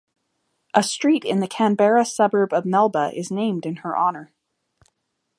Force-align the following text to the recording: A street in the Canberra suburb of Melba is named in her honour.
A 0.73 0.81
street 0.81 1.23
in 1.23 1.41
the 1.41 1.47
Canberra 1.47 2.05
suburb 2.05 2.53
of 2.53 2.65
Melba 2.65 3.11
is 3.15 3.29
named 3.29 3.67
in 3.67 3.75
her 3.85 3.95
honour. 3.95 4.33